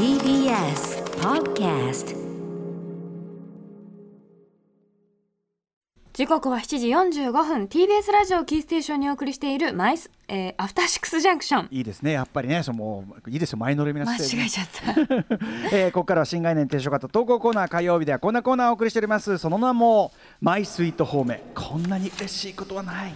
[0.00, 2.16] TBS Podcast
[6.14, 6.88] 時刻は7時
[7.20, 7.64] 45分。
[7.64, 11.68] TBS ラジオキーステーションにお送りしているマイス、えー、アフターシックスジャンクション。
[11.70, 12.12] いいですね。
[12.12, 13.58] やっぱりねそのいいですよ。
[13.58, 15.00] 前乗り皆間さん違えちゃった。
[15.76, 19.36] えーここからは新概念提唱型投稿コーナー火曜日ではこんなコーナーをお送りしております。
[19.36, 23.14] その名もマイスイートホームこんなに嬉しいことはない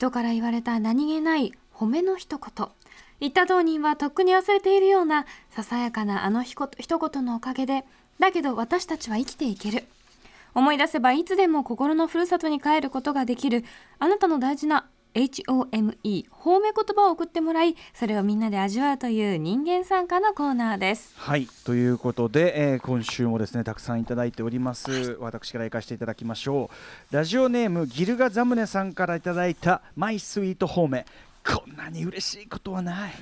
[0.00, 2.68] 人から言われた何気ない褒めの一言。
[3.20, 7.84] 言った当人はとっくに忘れているようなささやかなあのひこ一言のおかげで
[8.18, 9.84] だけど私たちは生きていける。
[10.54, 13.62] 思い出せばいつでも心のふるさとに帰ることができる
[13.98, 21.14] あなたの大事な HOME 褒め言葉を送ってもらいそれをみんなで味わうという人間参加のコーナーです。
[21.16, 26.70] はいということで、えー今週もですねたくさんいただいております、私から行かせていただきましょ
[27.10, 27.14] う。
[27.14, 31.04] ラジオネームギルガザムネさんからいただいたマイスイートホーム
[31.46, 33.12] こんなに嬉しいことはない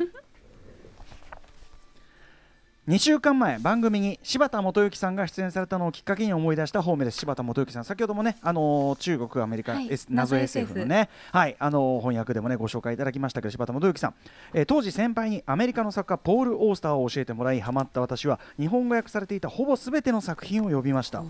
[2.89, 7.19] 2週間前番組に柴田元幸さんが出演されたのをきっかけに思い出した方面です。
[7.19, 7.85] 柴田元幸さん。
[7.85, 9.89] 先ほどもね、あのー中国アメリカ、はい。
[9.93, 11.57] S 謎謎 SF のねはい。
[11.59, 14.15] あのー翻訳でもねご紹介いただきましたけど柴田元幸さん、
[14.55, 21.23] えー当時先輩にアメリカの作家ポール・オースターを教えてもらいハマった私は日本語訳されていたほぼ全ての作品を読みました。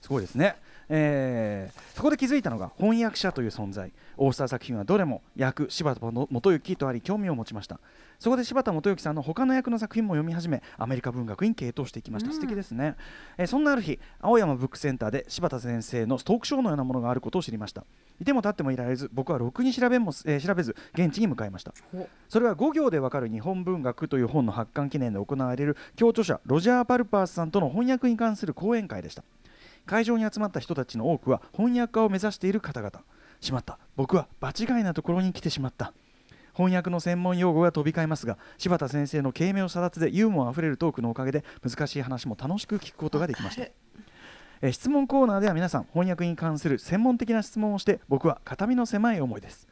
[0.00, 0.56] すごいですね
[0.94, 3.92] えーそこで気づいたのが翻訳者という存在。
[4.16, 7.78] オースター作品はどれも役柴田元幸とあり興味を持ちました。
[8.18, 12.96] そこで柴田元幸さんの他の役の作品も読み始めアメリカ文学に傾倒していきました、素敵ですね、
[13.36, 17.84] えーそんなある日青山ブックセンターで柴田先生のトークショーのようなものがあることを知りました。
[18.20, 21.74] いても立ってもいられず僕はろくに調べも、えー調べず現地に向かいました。
[22.28, 29.22] それは5行でわかる日本文学という本の発刊記念で行われる共著者ロジャー・パルパースさんとの翻訳に関する講演会でした
[29.86, 33.00] 会場に集まった人たちの多くは翻訳家を目指している方々。
[33.40, 33.78] しまった。
[33.96, 35.92] 僕は場違いなところに来てしまった。
[36.54, 43.62] 翻訳の専門用語が飛び交いますが柴田先生の軽妙さだつでユーモアあふれるトークのおかげで難しい話も楽しく聞くことができました。
[43.62, 49.66] えー質問コーナーでは皆さん翻訳に関する専門的な質問をして僕は肩身の狭い思いです。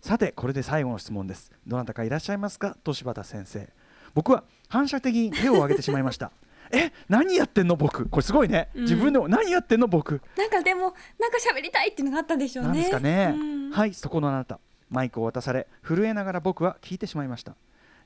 [0.00, 1.50] さてこれで最後の質問です。
[1.66, 2.76] どなたかいらっしゃいますか？
[2.84, 3.68] と柴田先生。
[4.14, 6.30] 僕は反射的に手を挙げてしまいました
[6.72, 8.08] え何やってんの僕？
[8.08, 8.82] これすごいね、うん。
[8.82, 10.20] 自分でも何やってんの僕？
[10.36, 12.68] なんかでもなんか喋りたいっていうのがあったんでしょうね。
[12.68, 13.70] なんですかね、うん。
[13.70, 14.58] はいそこのあなた。
[14.90, 17.54] マイクを渡され震えながら僕は聞いてしまいました。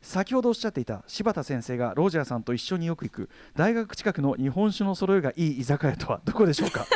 [0.00, 6.86] 先ほどおっしゃっていた柴田先生がロジャーさんと一緒によく行く大学近くの日本酒の揃いがいい居酒屋とはどこでしょうか？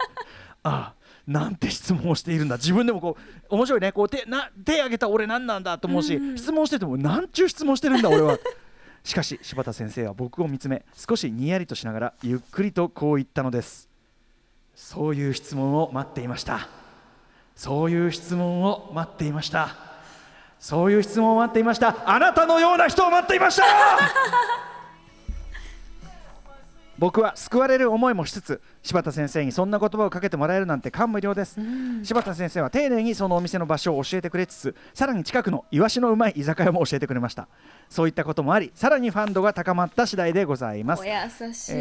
[0.64, 0.94] ああ
[1.26, 2.56] なんて質問をしているんだ。
[2.56, 3.18] 自分でもこ
[3.50, 3.92] う面白いね。
[3.92, 6.38] こう手な手挙げた俺何なんだと思うし、うんうん。
[6.38, 8.38] 質問しててもなんちゅう質問してるんだ俺は
[9.06, 13.88] しかし柴田先生は僕を見つめ少しにやりとしながらゆっくりとこう言ったのです。
[14.74, 16.68] そういう質問を待っていました。
[17.54, 19.76] そういう質問を待っていました。
[20.58, 21.94] そういう質問を待っていました。
[22.04, 24.65] あなたのような人を待っていました。
[26.98, 31.60] 僕は救われる思いもしつつ柴田先生にそんな言葉をかけてもらえるなんて感無量です、
[32.02, 37.48] 柴田先生は丁寧にそのお店の場所を教えてくれつつさらに近くのイワシのうまい居酒屋も教えてくれました。
[37.88, 41.02] そういったこともありさらにファンドが高まった次第でございます。
[41.02, 41.80] お優しい、え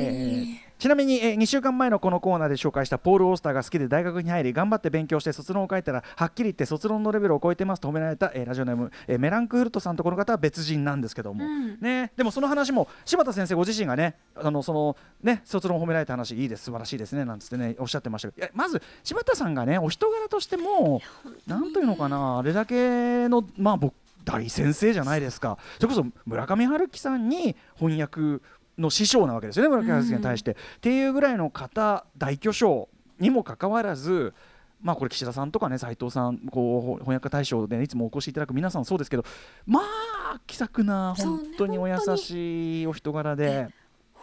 [0.71, 11.79] ーちなみに、えー2週間前のこのコーナーで紹介したポール・オースターが好きで大学に入り頑張って勉強して卒論を書いたらはっきり言って卒論のレベルを超えてますと褒められた、えーラジオネーム、えーメランクフルトさんとこの方は別人なんですけども、うん。
[11.79, 18.45] ね、でもその話も柴田先生ご自身がねあのそのね卒論を褒められた話いいです素晴らしいですねなんつってねおっしゃってましたけど。
[18.45, 21.01] いやまず柴田さんがねお人柄としても
[21.47, 23.93] なんというのかなあれだけのまあ僕
[24.25, 25.57] 大先生じゃないですか。
[25.79, 28.43] それこそ村上春樹さんに翻訳
[28.77, 34.33] の師匠なわけですよね村上春樹に対して、っていうぐらいの方大巨匠にもかかわらず
[34.81, 39.23] まあこれ岸田さんとかね斉藤さんこう翻訳家大賞で、いつもお越しいただく皆さんそうですけど
[39.65, 43.67] まあ気さくな本当にお優しいお人柄で。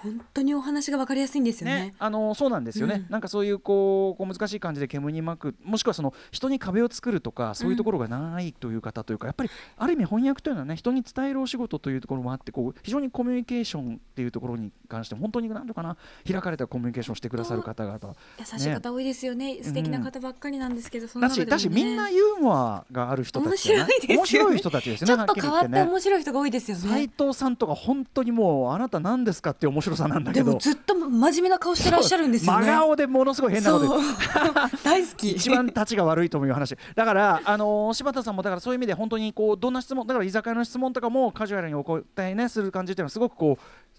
[0.03, 1.75] 本当にお話が分かりやすいんですよね。
[1.75, 3.13] ね、あのそうなんですよね、うん。
[3.13, 15.97] なんかそういうこうこう難しい感じで煙に巻くもしくはその人に壁を作るとかそういうところがないという方というか、やっぱりある意味翻訳というのはね人に伝えるお仕事というところもあってこう非常にコミュニケーションっていうところに関して本当に何ていうのかな
[16.29, 17.99] 開かれたコミュニケーションをしてくださる方々。
[18.39, 19.63] 優しい方多いですよね。
[19.63, 23.87] 素敵な方ばっかりなんですけど、その中でも、ね、だしみんなユーモアがある人たちね。
[24.09, 30.47] 面白い人たちですよちょっと変わって面白い人が多いですよ斉ね藤さんとか本当にもうあなた何ですかっていう面白さなんだけど。
[30.47, 32.67] でもずっと真面目な顔してらっしゃるんですよね。
[32.67, 34.01] 真顔でものすごい変なこと
[34.85, 35.33] 大好き。
[35.33, 36.77] 一番立ちが悪いという話。
[36.95, 43.59] だから、あのー柴田さんもだからそういう意味で本当にこうどんな質問だから居酒屋の質問とかもカジュアルにお答えねする感じっていうのはすごくこ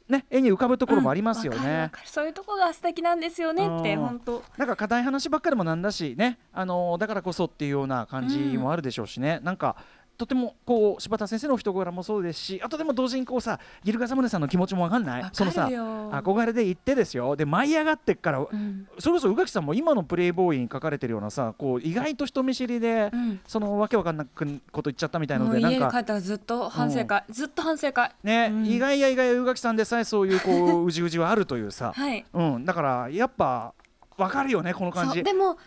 [0.09, 1.89] うね絵に浮かぶところもありますよね。
[1.91, 4.05] かるそういうとこが素敵なんですよねってうん。
[4.05, 4.43] 本当。
[4.57, 9.75] なんか硬い話ばっかりもなんだしね、あのーだからこそっていうような感じもあるでしょうしね、なんか
[10.17, 15.29] とてもこう柴田先生の人柄もそうですしあとでも同時にこうさギルガザムネさんの気持ちも分かんない？
[15.33, 17.35] そのさ憧れで行ってですよ。
[17.35, 28.11] で舞い上がってっから、うん、それこそ宇垣さんも今のプレイボーイに書かれてるようなさこう意外と人見知りで、うん、そのわけわかんなくこと言っちゃったみたいのでなんか帰ったらずっと反省会、うん、ずっと反省会。
[28.23, 33.73] ね、意外や意外宇垣さんでさえそういうこう うじうじはあるというさ、はい、うん、だからやっぱ
[34.17, 35.23] わかるよねこの感じ。
[35.23, 35.57] でも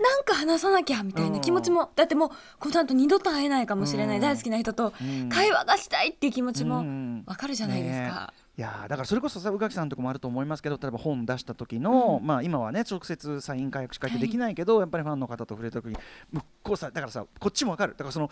[0.00, 4.92] なんか話さなきゃみたいな気持ちも、だってもうこの後二度と会えないかもしれない、大好きな人と
[5.30, 6.84] 会話がしたいっていう気持ちも
[7.26, 8.32] わかるじゃないですか。
[8.36, 15.96] ねいやだからそれこそさ宇垣さんとこもあると思いますけど例えば本出した時の、うん、まあ今はね直接サイン会約しできないけど、はい、やっぱりファンの方と触れた時に
[16.30, 17.94] 向こうさだからさこっちもわかる。
[17.94, 18.30] だからその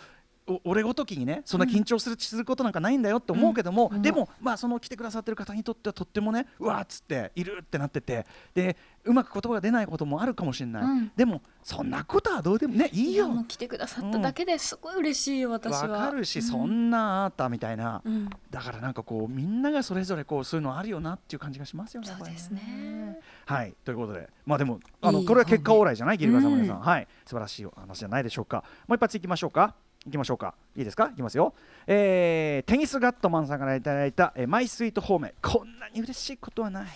[0.63, 13.29] 俺ごときにねそんな緊張する,、することなんかないんだよって思うけども、うん、でも、まあ、その来てくださってる方にとってはとってもねうわっつっているってなっててでうまく言葉が出ないこともあるかもしれない、うん、でもそんなことはどうでもねいいよ。
[13.47, 15.87] 来てくださっただけですごい嬉しいよ、私は。
[15.87, 18.01] わかるし、そんなあったみたいな、
[18.49, 23.19] だからなんかこうみんながそれぞれこうそういうのあるよなっていう感じがしますよねそうですね。
[23.45, 23.73] はい。
[23.83, 24.29] ということで。
[24.45, 27.07] まあでもあのこれは結果オーライじゃないギルガん、はい。
[27.25, 28.63] 素晴らしい話じゃないでしょうか。
[28.87, 29.75] もう一発いきましょうか
[30.07, 30.55] いきましょうか。
[30.75, 31.09] いいですか？
[31.13, 31.53] いきますよ、
[31.87, 35.33] えー、テニスガットマンさんからいただいた、えー、マイスイートホーム。
[35.41, 36.87] こんなに嬉しいことはない。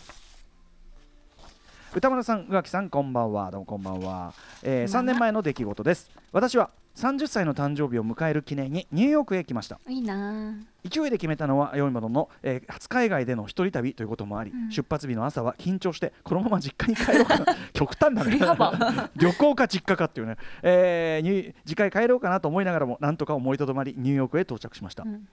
[1.96, 3.50] 歌丸さん、宇垣さん、こんばんは。
[3.50, 6.12] どうもこんばんは、えー、3年前の出来事です。
[6.34, 9.80] 私は30歳の誕生日を迎える記念にニューヨークへ来ました。
[9.88, 10.56] いいな。
[10.84, 17.56] 勢いで決めたのは良いものの、えー、初海外での一人旅ということもあり、うん、出発日の朝は緊張してこのまま実家に帰ろうかな。
[17.74, 18.40] 極端だね。
[19.16, 25.28] 旅行か実家かっていうね、えー、次回帰ろうかなと思いながらもなんとか思いとどまりニューヨークへ到着しました、うん。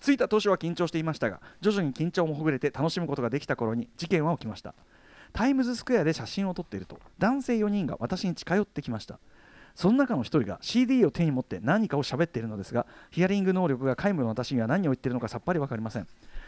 [0.00, 4.74] 着いた当初は緊張していましたが徐々に緊張もほぐれて楽しむことができた頃に事件は起きました。
[5.32, 9.18] タイムズスクエアで写真を撮っていると男性4人が私に近寄ってきました
[9.74, 16.06] その中の1人が CD を手に持って何かを喋っているのですがヒアリング能力が皆無の私には何を言っているのかさっぱり分かりません。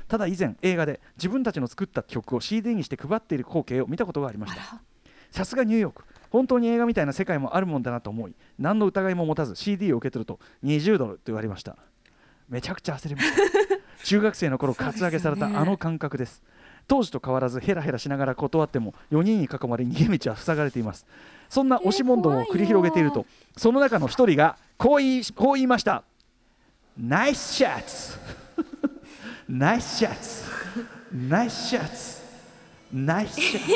[0.08, 4.82] ただ以前映画で自分たちの作った曲を CD にして配っている光景を見たことがありました。
[5.30, 6.04] さすがニューヨーク。
[6.30, 11.76] 本当に映画みたいな世界もあるもんだなと思い何の疑いも持たず CD を受け取ると20ドルと言われました。
[12.48, 13.42] めちゃくちゃ焦りました。
[14.04, 16.42] 中学生の頃カツアゲされたあの感覚です
[16.86, 21.06] 当時と変わらずヘラヘラしながら断っても4人に囲まれ逃げ道は塞がれています。
[21.48, 23.26] そんな押し問答を繰り広げていると
[23.56, 26.02] その中の1人がこう言いこう言いました。
[26.98, 28.18] ナイスシャツ
[29.48, 30.44] ナイスシャツ
[31.12, 32.22] ナイスシャツ
[32.92, 33.66] ナイスシャツ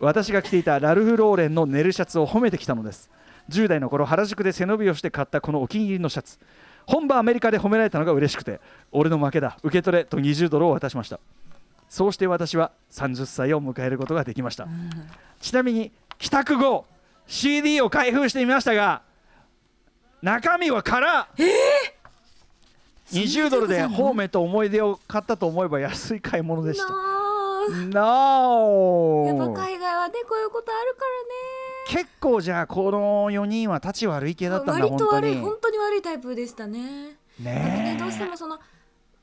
[0.00, 3.08] 私が着ていたラルフ・ローレンのネルシャツを褒めてきたのです。
[3.48, 6.38] 10代の頃原宿で背伸びをして買ったこのお気に入りのシャツ。
[6.86, 8.60] 本場アメリカで褒められたのが嬉しくて
[8.90, 9.56] 俺の負けだ。
[9.62, 11.20] 受け取れと20ドルを渡しました
[11.92, 14.90] そうして私は30歳を迎えることができました、うん、
[15.42, 16.86] ちなみに帰宅後
[17.26, 19.02] CD を開封してみましたが
[20.22, 26.86] 中身は空、えー、20ドルでホーメと思い出を買ったと思えば安い買い物でした。
[27.88, 31.04] なおやっぱ海外はねこういうことあるか
[31.90, 32.04] らね。
[32.04, 35.78] 結構じゃあこの4人は立ち悪い系だったんだ割と悪い本当に。
[35.78, 37.18] 悪いタイプでしたね。
[37.38, 38.58] ねねどうしてもその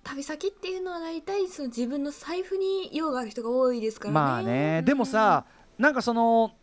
[0.10, 4.14] 旅先っていうのは大体その自分の財布に用がある人が多いですからね。
[4.14, 5.46] まあね、でもさ、
[5.78, 6.54] なんかその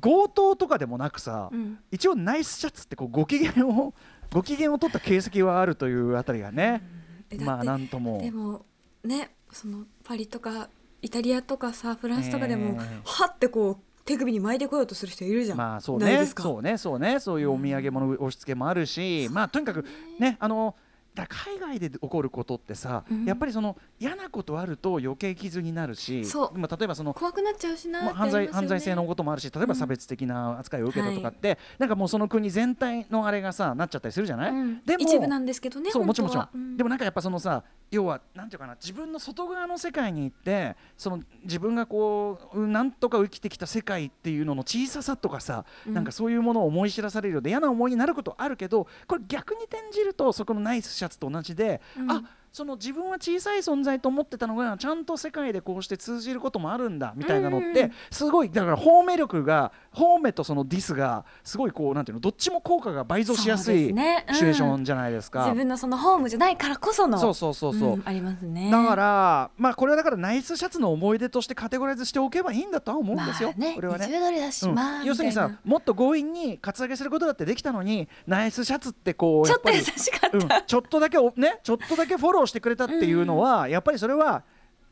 [0.00, 3.94] 強盗とかでもなくさ、うん、一応ナイスシャツってこうご機嫌を
[4.32, 6.82] ご機嫌を取った形跡はあるというあたりがね、
[7.30, 8.18] うん、まあなんとも。
[8.20, 8.66] でも
[9.04, 10.68] ねそのパリとか
[11.00, 15.58] イタリアとかさフランスとかでも、えー、はってこう手首に巻いてこようとする人いるじゃん。
[15.58, 19.84] まあそうね、そうね、そうね、そういうお土産物押し付けもあるし、うん、まあとにかく
[20.18, 20.74] ね、あの。
[21.18, 52.22] だ海外で起こることってさ、うん、やっぱりその嫌なことあると余計傷になるしまあ、例えばその怖くなっちゃうしな、まあ、犯罪、ね、犯罪性のこともあるし例えば差別的な扱いを受けたとかって、うんはい、なんかもうその国全体のあれがさなっちゃったりするじゃない、うん、でも一部なんですけどねそうもちろんもちろん、でもなんかやっぱそのさ要はなんていうかな自分の外側の世界に行ってその自分がこうなんとか生きてきた世界っていうのの小ささとかさ、うん、なんかそういうものを思い知らされるようで嫌な思いになることあるけどこれ逆に転じるとそこのナイスシャツと同じで、うん、あ
[52.52, 65.44] その自分は小さい存在と思ってたのがちゃんと世界でこうして通じることもあるんだみたいなのってすごいだから方面力が方面とそのディスがすごいこうなんていうのどっちも効果が倍増しやすいシチュエーションじゃないですか。
[65.44, 67.54] 自分のそのホームじゃないからこそのそうそう。
[67.54, 68.70] そうそう、うん、ありますね。
[68.70, 73.50] だからまあこれはだからナイスシャツの思い出としてカテゴライズしておけばいいんだとは思うんですよ。
[73.50, 74.06] まあね、これはね。
[74.06, 74.74] うん。
[74.74, 84.44] まあ、要するにさもっと強引にカツアゲすることだってできたのにナイスシャツってこうちょっと優しかった、うん、ちょっとだけねちょっとだけフォローしてくれたっていうのは、やっぱりそれは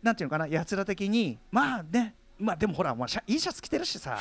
[0.02, 4.18] なんていうのかなやつら的にまあねまあでもほら、まあ、いいシャツ着てるしさ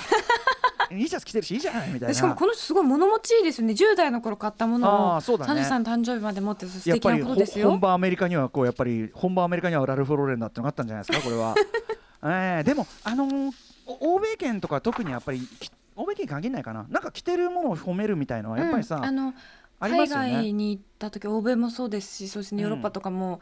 [0.91, 2.13] 2シャツ着てるしいいじゃないみたいな。
[2.13, 3.73] しかもこの人すごい物持ちいいですよね。
[3.73, 5.61] 10代の頃買ったものをあーそうだね。
[5.61, 7.69] 33誕生日まで持って素敵なやっぱりほことですよ。
[7.69, 11.55] 本場アメリカにはこうやっぱり本場アメリカにはラルフ・ローレンだってのがあったんじゃないですかこれは、
[12.23, 13.51] えーでもあのー
[13.87, 16.85] お欧米圏とか特にやっぱりき欧米圏に限らないかな。
[16.89, 19.33] なんか着てるものを褒めるみたいのはやっぱりさ、うんあの
[19.77, 22.69] ありま海外に行った時欧米もそうですしそうですねうん。
[22.69, 23.41] ヨーロッパとかも、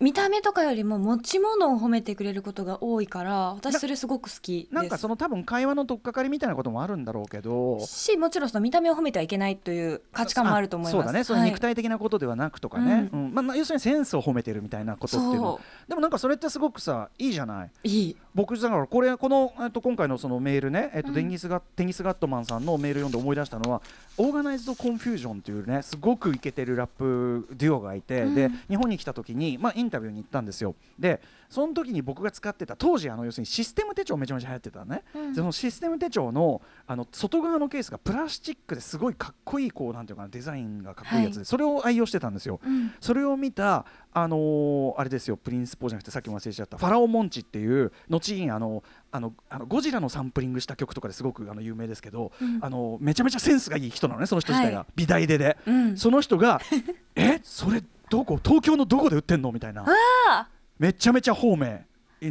[0.00, 4.74] 見た目とかよりも持ち物を褒めてくれることが多いから私それすごく好きです。
[4.74, 7.78] なんかその多分会話の取っかかりみたいなこともあるんだろうけど。
[7.86, 10.92] しもちろんその見た目を褒めてはいけないという価値観もあると思います。
[10.92, 11.24] そうだね。
[11.24, 13.34] そういうはい肉体的なことではなくとかね、ううん。
[13.34, 15.54] まあまあ、要するにセンスを褒めてるみたいなことっていうの。
[15.54, 17.66] はそでもなんかそれってすごくさいいじゃない。
[17.66, 21.14] ういい僕だからこれこの、えっと、今回のそのメールね、えっとうん。
[21.14, 23.82] デニスガテニスガットマンさんのメール読んで思い出したのは
[24.16, 28.34] オーガナイズドコンフュージョンというねすごくイケてるラップデュオがいて、うん。
[28.34, 30.74] で日本に来た時に、まあ、インタビューに行ったんですよ。
[30.98, 31.20] で
[31.50, 35.02] その時に僕が使ってた当時あの要するにシステム手帳めちゃめちゃ流行ってたのね、
[35.34, 41.44] そのシステム手帳のあの外側のケースがプラスチックですごいかっこいいこうなんていうかなデザインがかっこいいやつで、はい。
[41.44, 42.58] それを愛用してたんですよ。
[42.64, 42.92] うん。
[43.00, 43.84] それを見た、
[44.14, 52.58] あのーあれですよプリンスポーじゃなくてさっきも忘れちゃったファラオモンチっていう後にあのあのあのゴジラのサンプリングした曲とかですごくあの有名ですけど、うん。
[52.62, 54.86] あのめちゃめちゃセンスがいい人なのねその人自体が、はい。
[54.94, 55.96] 美大でで、うん。
[55.96, 56.60] その人が
[57.16, 57.40] 「え？
[57.42, 58.38] それどこ？
[58.42, 59.84] 東京のどこで売ってんの?」みたいな。
[60.30, 60.48] あ
[60.78, 61.84] めちゃめちゃ方面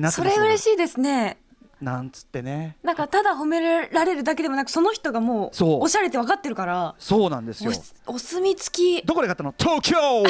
[0.09, 1.37] それ嬉しいですね。
[1.81, 2.77] なんつってね。
[2.83, 5.79] なんかただ褒められるだけでもなくその人がもうそう。
[5.81, 6.95] おしゃれって分かってるから。
[6.99, 7.71] そうなんですよ。
[8.05, 9.05] おお墨付き。
[9.05, 9.53] どこで買ったの？
[9.57, 9.97] 東京！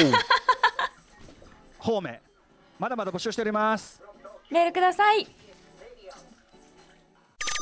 [1.78, 2.20] 方面
[2.78, 4.00] まだまだ募集しております。
[4.50, 5.26] メールください